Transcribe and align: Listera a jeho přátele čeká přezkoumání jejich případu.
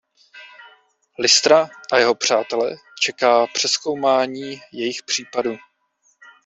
Listera 1.19 1.69
a 1.91 1.97
jeho 1.97 2.15
přátele 2.15 2.75
čeká 3.03 3.47
přezkoumání 3.47 4.61
jejich 4.73 5.03
případu. 5.03 5.57